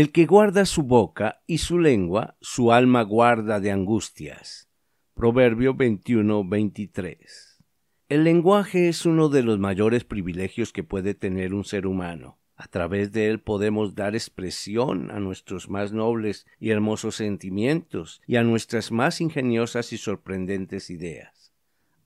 El 0.00 0.12
que 0.12 0.24
guarda 0.24 0.64
su 0.64 0.84
boca 0.84 1.42
y 1.46 1.58
su 1.58 1.78
lengua, 1.78 2.38
su 2.40 2.72
alma 2.72 3.02
guarda 3.02 3.60
de 3.60 3.70
angustias. 3.70 4.70
Proverbio 5.12 5.74
21, 5.74 6.42
23. 6.42 7.62
El 8.08 8.24
lenguaje 8.24 8.88
es 8.88 9.04
uno 9.04 9.28
de 9.28 9.42
los 9.42 9.58
mayores 9.58 10.04
privilegios 10.04 10.72
que 10.72 10.84
puede 10.84 11.12
tener 11.12 11.52
un 11.52 11.64
ser 11.64 11.86
humano. 11.86 12.38
A 12.56 12.66
través 12.68 13.12
de 13.12 13.28
él 13.28 13.40
podemos 13.40 13.94
dar 13.94 14.14
expresión 14.14 15.10
a 15.10 15.20
nuestros 15.20 15.68
más 15.68 15.92
nobles 15.92 16.46
y 16.58 16.70
hermosos 16.70 17.16
sentimientos 17.16 18.22
y 18.26 18.36
a 18.36 18.42
nuestras 18.42 18.92
más 18.92 19.20
ingeniosas 19.20 19.92
y 19.92 19.98
sorprendentes 19.98 20.88
ideas. 20.88 21.52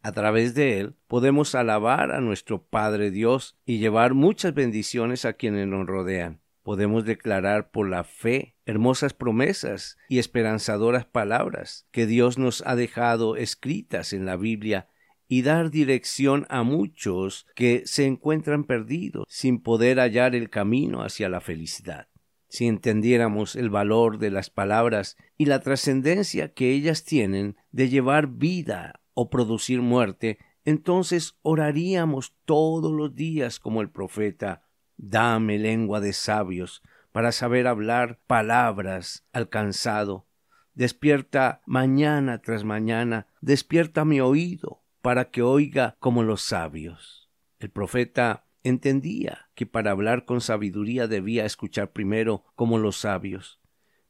A 0.02 0.10
través 0.10 0.56
de 0.56 0.80
él 0.80 0.94
podemos 1.06 1.54
alabar 1.54 2.10
a 2.10 2.20
nuestro 2.20 2.60
Padre 2.60 3.12
Dios 3.12 3.56
y 3.64 3.78
llevar 3.78 4.14
muchas 4.14 4.52
bendiciones 4.52 5.24
a 5.24 5.34
quienes 5.34 5.68
nos 5.68 5.86
rodean 5.86 6.40
podemos 6.64 7.04
declarar 7.04 7.70
por 7.70 7.88
la 7.88 8.02
fe 8.02 8.56
hermosas 8.64 9.12
promesas 9.12 9.96
y 10.08 10.18
esperanzadoras 10.18 11.04
palabras 11.04 11.86
que 11.92 12.06
Dios 12.06 12.38
nos 12.38 12.64
ha 12.66 12.74
dejado 12.74 13.36
escritas 13.36 14.12
en 14.12 14.24
la 14.24 14.36
Biblia 14.36 14.88
y 15.28 15.42
dar 15.42 15.70
dirección 15.70 16.46
a 16.48 16.62
muchos 16.62 17.46
que 17.54 17.82
se 17.84 18.06
encuentran 18.06 18.64
perdidos 18.64 19.26
sin 19.28 19.60
poder 19.60 20.00
hallar 20.00 20.34
el 20.34 20.50
camino 20.50 21.02
hacia 21.02 21.28
la 21.28 21.40
felicidad. 21.40 22.08
Si 22.48 22.66
entendiéramos 22.66 23.56
el 23.56 23.68
valor 23.68 24.18
de 24.18 24.30
las 24.30 24.48
palabras 24.48 25.16
y 25.36 25.44
la 25.44 25.60
trascendencia 25.60 26.54
que 26.54 26.72
ellas 26.72 27.04
tienen 27.04 27.56
de 27.72 27.88
llevar 27.88 28.28
vida 28.28 29.00
o 29.12 29.28
producir 29.28 29.82
muerte, 29.82 30.38
entonces 30.64 31.36
oraríamos 31.42 32.36
todos 32.46 32.92
los 32.92 33.14
días 33.14 33.60
como 33.60 33.82
el 33.82 33.90
profeta 33.90 34.62
Dame 35.06 35.58
lengua 35.58 36.00
de 36.00 36.14
sabios 36.14 36.82
para 37.12 37.30
saber 37.30 37.66
hablar 37.66 38.20
palabras 38.26 39.26
al 39.34 39.50
cansado. 39.50 40.26
Despierta 40.72 41.60
mañana 41.66 42.40
tras 42.40 42.64
mañana, 42.64 43.26
despierta 43.42 44.06
mi 44.06 44.22
oído 44.22 44.82
para 45.02 45.30
que 45.30 45.42
oiga 45.42 45.94
como 46.00 46.22
los 46.22 46.40
sabios. 46.40 47.30
El 47.58 47.68
profeta 47.68 48.46
entendía 48.62 49.50
que 49.54 49.66
para 49.66 49.90
hablar 49.90 50.24
con 50.24 50.40
sabiduría 50.40 51.06
debía 51.06 51.44
escuchar 51.44 51.92
primero 51.92 52.46
como 52.54 52.78
los 52.78 52.96
sabios. 52.96 53.60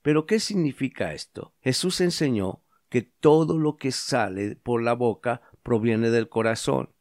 Pero 0.01 0.27
¿qué 0.27 0.39
significa 0.39 1.13
esto? 1.13 1.55
Jesús 1.61 2.01
enseñó 2.01 2.63
que 2.89 3.03
todo 3.03 3.59
lo 3.59 3.79
que 3.79 3.91
sale 3.91 4.55
por 4.55 4.81
la 4.81 4.93
boca 4.93 5.43
proviene 5.65 6.11
del 6.11 6.29
corazón 6.29 6.94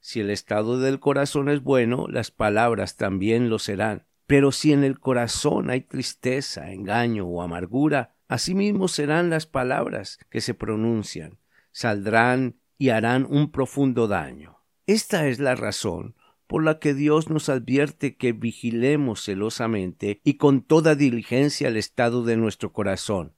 si 0.00 0.20
el 0.20 0.30
estado 0.30 0.78
del 0.78 1.00
corazón 1.00 1.48
es 1.48 1.62
bueno, 1.62 2.06
las 2.08 2.30
palabras 2.30 2.96
también 2.96 3.50
lo 3.50 3.58
serán. 3.58 4.06
Pero 4.26 4.52
si 4.52 4.72
en 4.72 4.84
el 4.84 5.00
corazón 5.00 5.70
hay 5.70 5.80
tristeza, 5.80 6.72
engaño 6.72 7.26
o 7.26 7.42
amargura, 7.42 8.14
asimismo 8.28 8.88
serán 8.88 9.30
las 9.30 9.46
palabras 9.46 10.18
que 10.30 10.40
se 10.40 10.54
pronuncian, 10.54 11.38
saldrán 11.72 12.56
y 12.76 12.90
harán 12.90 13.26
un 13.28 13.50
profundo 13.50 14.06
daño. 14.06 14.58
Esta 14.86 15.26
es 15.28 15.38
la 15.38 15.54
razón 15.54 16.14
por 16.46 16.64
la 16.64 16.78
que 16.78 16.94
Dios 16.94 17.28
nos 17.28 17.48
advierte 17.48 18.16
que 18.16 18.32
vigilemos 18.32 19.22
celosamente 19.22 20.20
y 20.24 20.34
con 20.34 20.62
toda 20.62 20.94
diligencia 20.94 21.68
el 21.68 21.76
estado 21.76 22.24
de 22.24 22.36
nuestro 22.36 22.72
corazón, 22.72 23.34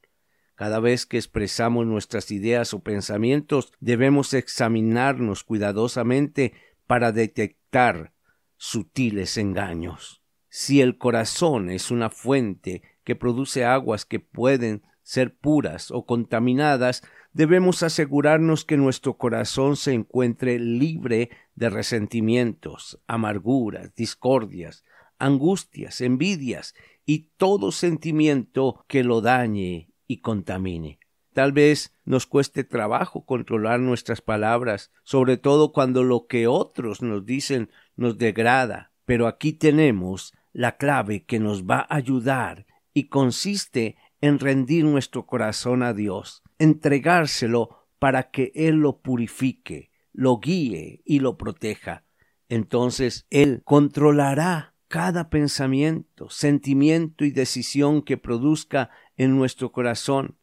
cada 0.61 0.79
vez 0.79 1.07
que 1.07 1.17
expresamos 1.17 1.87
nuestras 1.87 2.31
ideas 2.31 2.75
o 2.75 2.81
pensamientos, 2.81 3.73
debemos 3.81 4.35
examinarnos 4.35 5.43
cuidadosamente 5.43 6.53
para 6.87 7.13
detectar 7.13 8.13
sutiles 8.59 9.39
engaños. 9.39 10.21
Si 10.51 10.83
el 10.83 10.99
corazón 10.99 11.71
es 11.71 11.91
una 11.91 12.11
fuente 12.11 12.83
que 13.05 13.17
produce 13.17 13.65
aguas 13.65 14.05
que 14.05 14.21
pueden 14.21 14.83
ser 15.03 15.35
puras 15.35 15.91
o 15.91 16.05
contaminadas, 16.05 17.05
debemos 17.33 17.83
asegurarnos 17.83 18.67
que 18.67 18.77
nuestro 18.77 19.17
corazón 19.17 19.79
se 19.79 19.95
encuentre 19.95 20.59
libre 20.59 21.31
de 21.55 21.71
resentimientos, 21.71 23.01
amarguras, 23.07 23.95
discordias, 23.95 24.85
angustias, 25.19 26.03
envidias 26.03 26.75
y 27.07 27.31
todo 27.39 27.73
sentimiento 27.73 28.85
que 28.89 29.05
lo 29.05 29.23
dañe 29.23 29.90
y 30.11 30.23
contamine. 30.23 30.99
Tal 31.35 31.53
vez 31.53 31.95
nos 32.05 32.27
cueste 32.27 32.65
trabajo 32.65 33.25
controlar 33.25 33.79
nuestras 33.79 34.21
palabras, 34.21 34.91
sobre 35.05 35.37
todo 35.37 35.71
cuando 35.71 36.03
lo 36.03 36.27
que 36.27 36.49
otros 36.49 37.01
nos 37.01 37.25
dicen 37.25 37.71
nos 37.95 38.19
degrada, 38.19 38.91
pero 39.05 39.29
aquí 39.29 39.53
tenemos 39.53 40.35
la 40.53 40.77
clave 40.79 41.23
que 41.23 41.39
nos 41.39 41.63
va 41.63 41.87
a 41.89 41.95
ayudar 41.95 42.67
y 42.93 43.05
consiste 43.05 43.97
en 44.21 44.41
rendir 44.41 44.85
nuestro 44.85 45.27
corazón 45.27 45.85
a 45.85 45.95
Dios, 45.95 46.43
entregárselo 46.59 47.87
para 48.01 48.33
que 48.33 48.51
Él 48.57 48.81
lo 48.81 48.99
purifique, 48.99 49.93
lo 50.13 50.41
guíe 50.41 51.03
y 51.05 51.21
lo 51.21 51.39
proteja. 51.39 52.03
Entonces 52.49 53.29
Él 53.31 53.63
controlará 53.65 54.75
cada 54.91 55.31
pensamiento, 55.31 56.31
sentimiento 56.31 57.25
y 57.25 57.31
decisión 57.31 58.03
que 58.03 58.17
produzca 58.17 58.91
en 59.21 59.37
nuestro 59.37 59.71
corazón. 59.71 60.39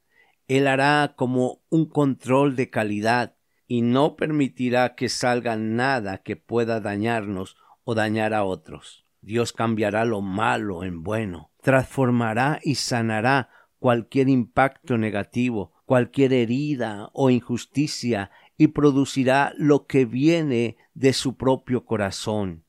Él 0.48 0.68
hará 0.68 1.16
como 1.18 1.64
un 1.70 1.88
control 1.90 2.56
de 2.56 2.70
calidad 2.70 3.36
y 3.66 3.82
no 3.82 4.16
permitirá 4.16 4.94
que 4.94 5.10
salga 5.10 5.56
nada 5.56 6.20
que 6.20 6.36
pueda 6.36 6.80
dañarnos 6.80 7.58
o 7.84 7.96
dañar 7.96 8.36
a 8.36 8.44
otros. 8.44 9.08
Dios 9.22 9.52
cambiará 9.52 10.06
lo 10.06 10.22
malo 10.22 10.84
en 10.84 11.02
bueno, 11.02 11.50
transformará 11.64 12.60
y 12.62 12.76
sanará 12.76 13.50
cualquier 13.80 14.30
impacto 14.30 15.00
negativo, 15.00 15.74
cualquier 15.86 16.32
herida 16.32 17.10
o 17.14 17.32
injusticia 17.32 18.30
y 18.58 18.68
producirá 18.68 19.54
lo 19.58 19.88
que 19.88 20.06
viene 20.06 20.78
de 20.94 21.14
su 21.14 21.36
propio 21.36 21.84
corazón 21.84 22.64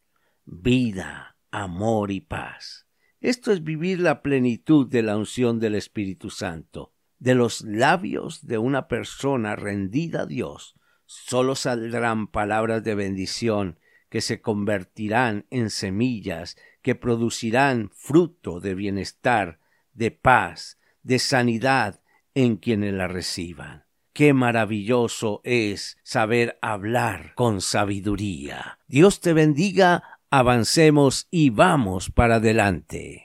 vida, 0.47 1.37
amor 1.51 2.11
y 2.11 2.23
paz. 2.23 2.88
Esto 3.21 3.53
es 3.53 3.65
vivir 3.65 3.99
la 3.99 4.23
plenitud 4.23 4.87
de 4.87 5.03
la 5.03 5.17
unción 5.17 5.59
del 5.59 5.75
Espíritu 5.75 6.31
Santo. 6.31 6.93
De 7.19 7.35
los 7.35 7.63
labios 7.63 8.47
de 8.47 8.59
una 8.59 8.87
persona 8.87 9.57
rendida 9.57 10.23
a 10.23 10.27
Dios 10.27 10.77
solo 11.05 11.55
saldrán 11.55 12.29
palabras 12.29 12.85
de 12.85 12.95
bendición 12.95 13.81
que 14.09 14.21
se 14.21 14.41
convertirán 14.41 15.47
en 15.51 15.71
semillas 15.71 16.57
que 16.83 16.95
producirán 16.95 17.91
fruto 17.93 18.61
de 18.61 18.75
bienestar, 18.75 19.59
de 19.95 20.11
paz, 20.11 20.79
de 21.03 21.19
sanidad 21.19 22.01
en 22.35 22.57
quienes 22.57 22.95
la 22.95 23.09
reciban. 23.09 23.85
Qué 24.13 24.33
maravilloso 24.33 25.41
es 25.45 25.99
saber 26.03 26.59
hablar 26.61 27.35
con 27.35 27.61
sabiduría. 27.61 28.79
Dios 28.87 29.21
te 29.21 29.33
bendiga 29.33 30.18
avancemos 30.31 31.27
y 31.31 31.51
vamos 31.51 32.11
para 32.11 32.37
adelante. 32.37 33.25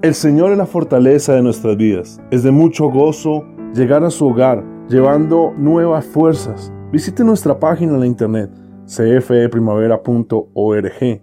El 0.00 0.14
Señor 0.14 0.52
es 0.52 0.58
la 0.58 0.64
fortaleza 0.64 1.34
de 1.34 1.42
nuestras 1.42 1.76
vidas. 1.76 2.20
Es 2.30 2.42
de 2.42 2.50
mucho 2.50 2.88
gozo 2.88 3.44
llegar 3.74 4.04
a 4.04 4.10
su 4.10 4.28
hogar 4.28 4.64
llevando 4.88 5.52
nuevas 5.58 6.06
fuerzas. 6.06 6.72
Visite 6.90 7.22
nuestra 7.24 7.58
página 7.58 7.92
en 7.94 8.00
la 8.00 8.06
internet 8.06 8.67
cfeprimavera.org. 8.88 11.22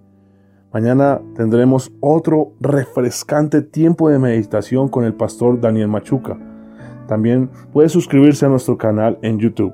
Mañana 0.72 1.22
tendremos 1.36 1.92
otro 2.02 2.54
refrescante 2.60 3.62
tiempo 3.62 4.10
de 4.10 4.20
meditación 4.20 4.90
con 4.90 5.06
el 5.06 5.14
pastor 5.14 5.60
Daniel 5.60 5.88
Machuca. 5.88 6.38
También 7.08 7.50
puede 7.72 7.90
suscribirse 7.90 8.46
a 8.46 8.50
nuestro 8.50 8.78
canal 8.78 9.18
en 9.22 9.40
YouTube. 9.40 9.74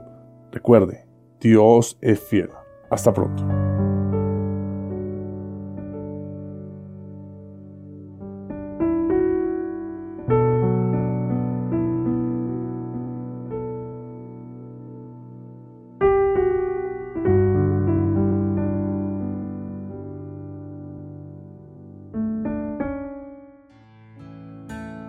Recuerde, 0.52 1.06
Dios 1.40 1.98
es 2.02 2.20
fiel. 2.20 2.50
Hasta 2.90 3.14
pronto. 3.14 3.61